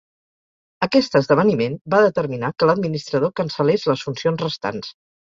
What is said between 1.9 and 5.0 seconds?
va determinar que l’administrador cancel·lés les funcions restants.